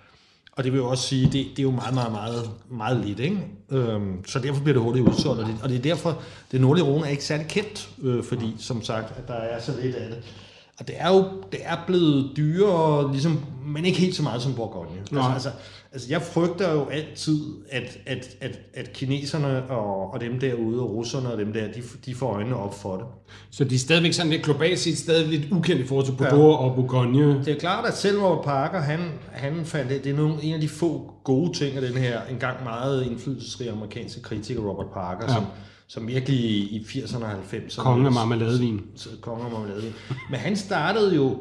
[0.56, 3.20] Og det vil jo også sige, det, det er jo meget, meget, meget, meget lidt,
[3.20, 3.38] ikke?
[3.70, 6.84] Øhm, så derfor bliver det hurtigt udsolgt, og det, og det er derfor, det nordlige
[6.86, 10.08] Rhone er ikke særlig kendt, øh, fordi som sagt, at der er så lidt af
[10.08, 10.18] det.
[10.78, 14.54] Og det er jo det er blevet dyrere, ligesom, men ikke helt så meget som
[14.54, 14.98] Bourgogne.
[15.00, 15.50] Altså, altså,
[15.96, 20.90] altså, jeg frygter jo altid, at, at, at, at kineserne og, og dem derude, og
[20.90, 23.04] russerne og dem der, de, de får øjnene op for det.
[23.50, 26.52] Så de er stadigvæk sådan lidt globalt set stadig lidt ukendt i forhold til Bordeaux
[26.52, 26.56] ja.
[26.56, 27.44] og Bourgogne.
[27.44, 29.00] Det er klart, at selv Robert Parker, han,
[29.32, 32.20] han fandt det, det er nogle, en af de få gode ting af den her
[32.30, 35.34] engang meget indflydelsesrige amerikanske kritiker, Robert Parker, Ja.
[35.34, 35.44] som,
[35.88, 36.40] som virkelig
[36.72, 37.82] i 80'erne og 90'erne...
[37.82, 38.80] Kongen af marmeladevin.
[39.20, 39.92] Kongen af marmeladevin.
[40.30, 41.36] Men han startede jo...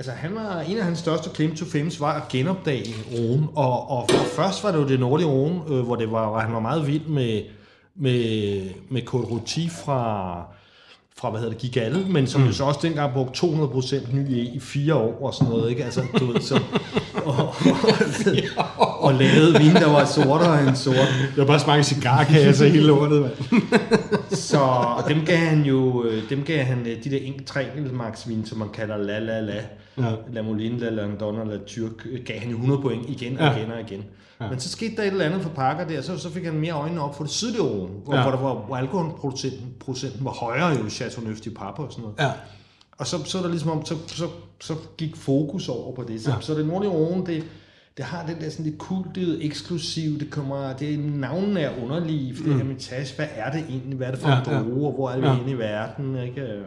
[0.00, 3.48] Altså, han var, en af hans største claim to fame var at genopdage Rhone.
[3.56, 6.52] Og, og først var det jo det nordlige Rhone, øh, hvor, det var, hvor han
[6.52, 7.42] var meget vild med,
[7.96, 10.42] med, med Côte Rôti fra,
[11.16, 12.46] fra, hvad hedder det, Gigalle, men som mm.
[12.46, 15.84] jo så også dengang brugte 200% ny i, i fire år og sådan noget, ikke?
[15.84, 16.54] Altså, du ved, så,
[17.24, 17.54] og,
[18.78, 20.96] og, og lavede vin, der var sortere end sort.
[20.96, 23.62] Det var bare smagt cigarkasse hele lortet, mand.
[24.30, 24.58] Så
[24.96, 28.46] og dem gav han jo, øh, dem gav han øh, de der enkelt tre enkeltmarksvin,
[28.46, 29.62] som man kalder la la la.
[29.98, 30.12] Ja.
[30.32, 33.44] La Moline, La Landon og La Turk, øh, gav han jo 100 point igen og
[33.46, 33.56] Ja.
[33.56, 34.04] igen og igen.
[34.50, 36.72] Men så skete der et eller andet for Parker der, så, så fik han mere
[36.72, 38.22] øjnene op for det sydlige hvor, Ja.
[38.22, 42.02] hvor, der var, hvor alkoholprocenten procenten var højere jo i Chateauneuf de Pape og sådan
[42.02, 42.16] noget.
[42.20, 42.30] Ja.
[42.98, 44.24] Og så, så er der ligesom om, så, så,
[44.60, 46.22] så gik fokus over på det.
[46.22, 46.36] Så, ja.
[46.40, 47.44] så det nordlige Rhone, det,
[47.96, 52.36] det har den der sådan lidt kultet, eksklusiv, det kommer, det er navnene er underlige,
[52.36, 54.58] for det her Hermitage, hvad er det egentlig, hvad er det for Ja, en ja.
[54.58, 55.32] droge, og hvor er vi Ja.
[55.32, 55.36] ja.
[55.38, 56.62] henne i verden, ikke?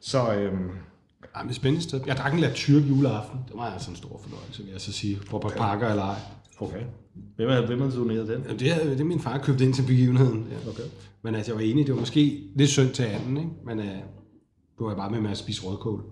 [0.00, 2.00] Så, øhm, men det er spændende sted.
[2.06, 3.38] Jeg drak en La Turk juleaften.
[3.48, 5.18] Det var altså en stor fornøjelse, vil jeg så sige.
[5.32, 5.58] Robert okay.
[5.60, 6.16] Parker eller ej.
[6.60, 6.82] okay.
[7.36, 8.42] Hvem er, hvem er doneret den?
[8.42, 10.46] Jamen, det, er, det er min far købt ind til begivenheden.
[10.50, 10.70] Ja.
[10.70, 10.82] Okay.
[11.22, 13.50] Men altså, jeg var enig, det var måske lidt synd til anden, ikke?
[13.64, 13.84] Men uh,
[14.78, 16.04] du var bare med med at spise rødkål.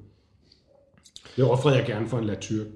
[1.36, 2.66] Det offrede jeg gerne for en La Turk.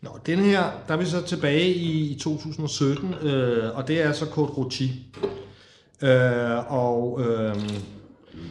[0.00, 4.12] Nå, den her, der er vi så tilbage i, i 2017, øh, og det er
[4.12, 4.84] så Côte Rôti.
[6.06, 7.54] Øh, og øh,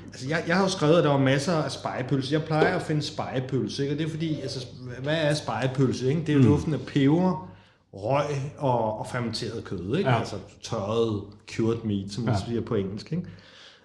[0.08, 2.34] altså jeg, jeg har jo skrevet, at der var masser af spejepølse.
[2.34, 3.96] Jeg plejer at finde spejepølse, ikke?
[3.96, 4.66] og det er fordi, altså,
[5.04, 6.08] hvad er spejepølse?
[6.10, 6.22] Ikke?
[6.22, 6.46] Det er jo Mm.
[6.46, 7.50] duften af peber,
[7.94, 8.26] røg
[8.58, 10.10] og, og fermenteret kød, ikke?
[10.10, 10.20] Ja.
[10.20, 11.22] altså tørret
[11.56, 12.40] cured meat, som man Ja.
[12.48, 13.12] siger på engelsk.
[13.12, 13.24] Ikke?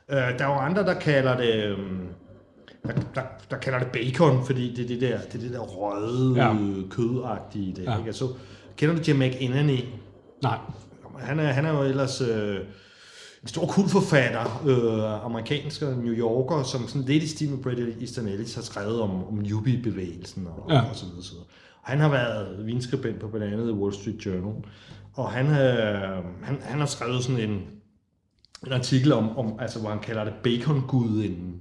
[0.09, 1.55] Øh, der er jo andre, der kalder det...
[1.65, 1.79] Øh,
[2.87, 5.61] der, der, der kalder det bacon, fordi det er det der, det er det der
[5.61, 6.55] røde Ja.
[6.91, 7.83] kødagtige der.
[7.93, 7.99] Ja.
[7.99, 8.07] Ikke?
[8.07, 8.29] Altså,
[8.77, 9.85] kender du Jamek Inani?
[10.43, 10.59] Nej.
[11.19, 12.57] Han er, han er jo ellers øh,
[13.43, 17.97] en stor kultforfatter, øh, amerikansk og New Yorker, som sådan lidt i stil med Bret
[18.01, 20.81] Easton Ellis har skrevet om, om Yuppie-bevægelsen og, Ja.
[20.81, 21.23] og så videre.
[21.23, 21.47] Så videre.
[21.83, 24.65] Og han har været vinskribent på blandt andet Wall Street Journal.
[25.15, 27.61] Og han, øh, han, han har skrevet sådan en,
[28.67, 31.61] en artikel om, om altså, hvor han kalder det bacon-gudinden.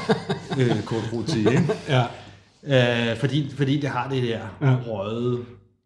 [0.60, 1.72] øh, Kurt Ruti, ikke?
[1.88, 3.10] Ja.
[3.10, 4.76] Øh, fordi, fordi det har det der Ja.
[4.86, 5.44] røde.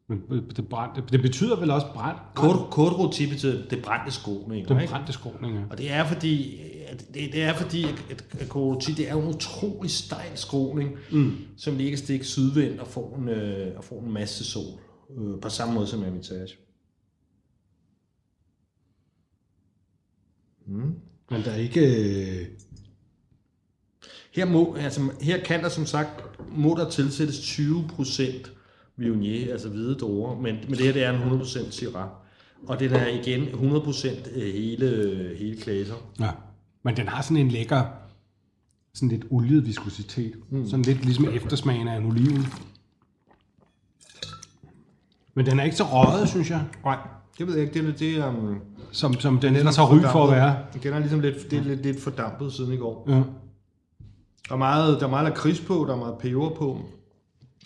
[0.09, 0.21] Men
[0.57, 2.19] det, brændte, det betyder vel også brændt?
[2.35, 4.69] Kort, kort roti betyder det brændte skroning.
[4.69, 4.91] Den ikke?
[4.93, 5.61] brændte skråning, ja.
[5.71, 9.15] Og det er fordi, at det, det er fordi, at, at kort roti, det er
[9.15, 11.37] en utrolig stejl skroning, mm.
[11.57, 14.79] som ligger stik sydvendt og får en, øh, og får en masse sol.
[15.19, 16.49] Øh, på samme måde som Hermitage.
[20.69, 20.95] Mm.
[21.31, 21.81] Men der er ikke...
[21.81, 22.47] øh,
[24.35, 26.11] Her, må, altså, her kan der som sagt,
[26.57, 28.23] må der tilsættes 20%
[28.97, 32.09] Viognier, altså hvide druer, men, men det her det er en 100% Syrah.
[32.67, 35.95] Og det der er igen 100% hele, hele klæser.
[36.21, 36.31] Ja.
[36.83, 37.85] Men den har sådan en lækker,
[38.95, 40.35] sådan lidt oliet viskositet.
[40.51, 40.67] Mm.
[40.67, 42.47] Sådan lidt ligesom eftersmagen af en oliven.
[45.35, 46.99] Men den er ikke så røget, synes jeg, Nej,
[47.39, 47.89] det ved jeg ikke.
[47.89, 48.39] Det, er- det.
[48.39, 48.59] Um,
[48.93, 50.57] som, som den ellers har ry for at være.
[50.83, 53.05] Den er ligesom lidt, det er lidt, lidt fordampet siden i går.
[53.09, 53.15] Ja.
[54.49, 56.79] Der er meget, der er meget lakrids på, der er meget peber på.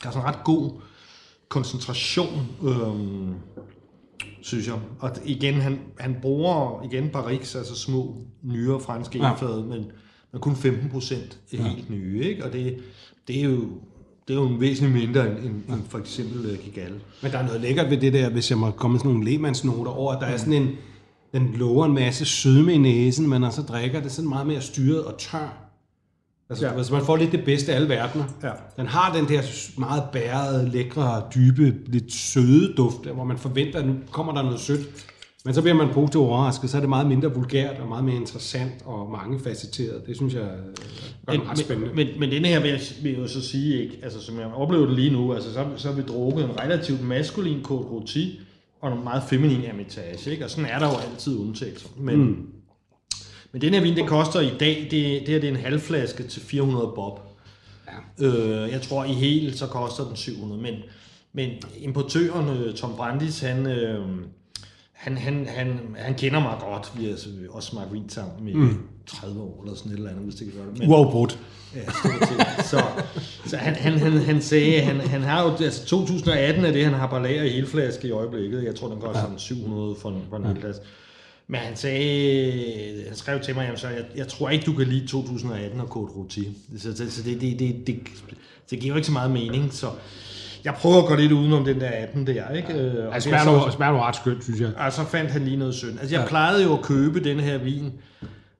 [0.02, 0.70] Der er sådan en ret god
[1.48, 3.34] koncentration, øhm,
[4.42, 4.74] synes jeg.
[5.00, 9.34] Og igen, han, han bruger igen barriques, altså små, nyere franske Ja.
[9.42, 9.84] men,
[10.32, 12.44] men kun 15 procent er helt nye, ikke?
[12.44, 12.78] Og det,
[13.28, 13.64] det er jo
[14.28, 16.92] det er jo en væsentlig mindre end, end, end for eksempel uh, Kigal.
[17.22, 19.24] Men der er noget lækkert ved det der, hvis jeg må komme med sådan nogle
[19.24, 20.70] lægemandsnoter over, at der er sådan en,
[21.32, 24.60] den lover en masse sødme i næsen, men når så drikker det sådan meget mere
[24.60, 25.62] styret og tør.
[26.50, 26.72] Altså, ja.
[26.72, 28.24] Altså man får lidt det bedste af alle verdener.
[28.42, 28.50] Ja.
[28.76, 29.42] Den har den der
[29.78, 34.60] meget bærede, lækre, dybe, lidt søde duft, hvor man forventer, at nu kommer der noget
[34.60, 35.06] sødt.
[35.44, 38.16] Men så bliver man positivt overrasket, så er det meget mindre vulgært og meget mere
[38.16, 40.06] interessant og mangefacetteret.
[40.06, 40.46] Det synes jeg er
[41.26, 41.94] gør den ret spændende.
[41.94, 44.38] Men, men, men denne her vil jeg, vil jeg jo så sige ikke, altså som
[44.38, 47.84] jeg oplever det lige nu, altså så, så har vi drukket en relativt maskulin Côte
[47.84, 48.20] Rôti
[48.80, 50.44] og en meget feminin Hermitage, ikke?
[50.44, 51.88] og sådan er der jo altid undtagelser.
[51.96, 52.46] Men, mm.
[53.52, 56.22] men den her vin, det koster i dag, det, det her det er en halvflaske
[56.22, 57.20] til 400 bob.
[58.20, 58.26] Ja.
[58.26, 60.74] Øh, jeg tror i helt, så koster den 700, men,
[61.32, 64.06] men importøren øh, Tom Brandis, han, øh,
[65.02, 66.92] han, han, han, han kender mig godt.
[66.96, 68.78] Vi har altså også smagt vin sammen i mm.
[69.06, 70.78] 30 år eller sådan et eller andet, hvis det kan gøre det.
[70.78, 71.38] Men, Uafbrudt.
[71.74, 71.80] Ja.
[72.62, 72.82] Så,
[73.46, 76.94] så han, han, han, han sagde, han, han har jo, altså 2018 er det, han
[76.94, 78.64] har på lager i hele flaske i øjeblikket.
[78.64, 80.76] Jeg tror, den koster sådan 700 for en, for en hel glas.
[81.46, 84.86] Men han sagde, han skrev til mig, jamen, så jeg, jeg tror ikke, du kan
[84.86, 86.48] lide 2018 og Côte Rôti.
[86.78, 87.98] Så, så, så det, det, det, det,
[88.70, 89.90] det giver jo ikke så meget mening, så
[90.64, 92.72] jeg prøver at gå lidt udenom den der 18 der, ikke?
[92.72, 94.70] Øh, og Det det smager, så- nu, smager nu ret skønt, synes jeg.
[94.76, 95.98] og så fandt han lige noget synd.
[96.00, 96.28] Altså, jeg ja.
[96.28, 97.92] plejede jo at købe den her vin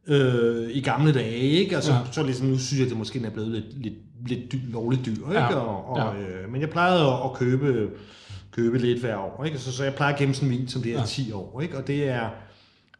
[0.07, 1.77] øh, i gamle dage, ikke?
[1.77, 1.99] Og så, Ja.
[1.99, 2.05] ja.
[2.13, 3.95] så ligesom, nu synes jeg, at det måske er blevet lidt, lidt,
[4.27, 5.33] lidt dy, lovligt dyr, ikke?
[5.41, 5.55] Ja.
[5.55, 6.21] Og, og, Ja.
[6.23, 7.89] øh, men jeg plejede at, at købe,
[8.53, 9.59] købe lidt hver år, ikke?
[9.59, 11.05] Så, så jeg plejer at gemme sådan en vin, som det er Ja.
[11.07, 11.77] 10 år, ikke?
[11.79, 12.29] Og det er,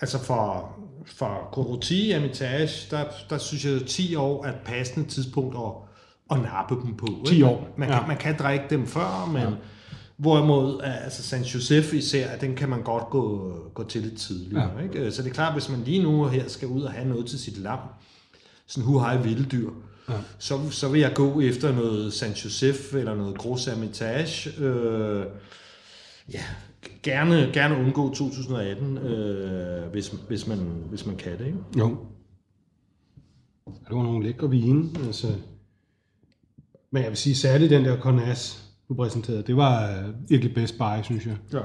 [0.01, 0.73] altså for,
[1.07, 5.73] for Coroti Hermitage, der, der synes jeg, at 10 år er et passende tidspunkt at,
[6.33, 7.07] at nappe dem på.
[7.07, 7.27] ikke?
[7.31, 7.99] 10 år, Man, ja.
[7.99, 9.43] kan, man kan drikke dem før, men...
[9.43, 9.49] Ja.
[10.17, 14.71] Hvorimod, altså San Josef især, den kan man godt gå, gå til lidt tidligere.
[14.79, 14.83] Ja.
[14.83, 15.13] Ikke?
[15.13, 17.39] Så det er klart, hvis man lige nu her skal ud og have noget til
[17.39, 17.79] sit lam,
[18.67, 19.71] sådan hu hej vilddyr,
[20.09, 20.15] Ja.
[20.15, 20.19] ja.
[20.39, 24.63] så, så vil jeg gå efter noget San Josef eller noget Gros Hermitage.
[24.65, 25.25] Øh,
[26.33, 26.43] ja,
[27.03, 30.59] gerne, gerne undgå 2018, øh, hvis, hvis, man,
[30.91, 31.47] hvis man kan det.
[31.47, 31.59] Ikke?
[31.79, 31.97] Jo.
[33.67, 34.91] Det var nogle lækre vine.
[35.07, 35.29] Altså.
[36.93, 40.79] Men jeg vil sige, særligt den der Cornas, du præsenterede, det var øh, virkelig best
[40.79, 41.37] buy, synes jeg.
[41.53, 41.59] Ja.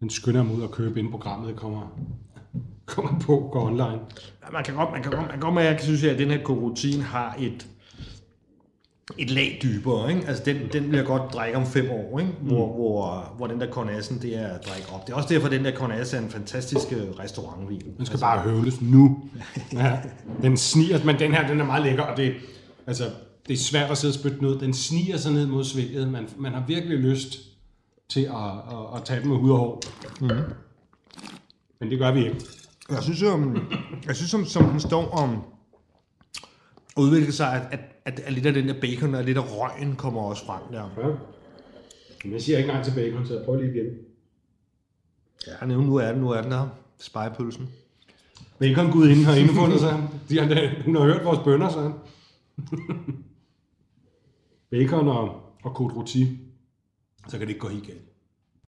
[0.00, 1.98] Den skynder mig ud og købe, inden programmet kommer,
[2.86, 4.00] kommer på, går online.
[4.44, 6.30] Ja, Man kan godt, man kan godt, man kan godt mærke, jeg synes, at den
[6.30, 7.66] her korotin har et,
[9.18, 10.10] et lag dybere.
[10.14, 10.28] Ikke?
[10.28, 12.32] Altså den, den jeg godt drikke om fem år, ikke?
[12.40, 15.06] Hvor, hvor, hvor den der Cornassen, det er at drikke op.
[15.06, 17.82] Det er også derfor, at den der Cornas er en fantastisk øh, restaurantvin.
[17.98, 19.18] Den skal bare høvles nu.
[19.72, 19.98] Ja,
[20.42, 22.34] den sniger, men den her, den er meget lækker, og det,
[22.86, 23.04] altså,
[23.48, 24.58] det er svært at sidde og spytte den ud.
[24.58, 26.08] Den sniger sig ned mod svælget.
[26.08, 27.38] Man, man har virkelig lyst
[28.08, 29.82] til at, at, at tage den med hud og hår.
[30.20, 30.28] Mm.
[31.80, 32.40] Men det gør vi ikke.
[32.90, 33.58] Jeg synes, um,
[34.06, 35.42] jeg synes som, som den står om
[36.96, 39.42] at udvikle sig, at, at, at, at lidt af den der bacon og lidt af
[39.42, 40.90] røgen kommer også frem der.
[40.98, 41.08] Ja.
[42.24, 43.86] Men jeg siger ikke nej til bacon, så jeg prøver lige igen.
[45.46, 46.68] Ja, nu, nu er den, nu er den der.
[46.98, 47.68] Spejepølsen.
[48.58, 50.08] Bacon Gud inden har indfundet sig.
[50.28, 51.92] De har, hun har hørt vores bønder, så
[54.76, 55.28] Bacon og,
[55.62, 56.26] og Côte Rôti.
[57.28, 58.05] Så kan det ikke gå helt galt.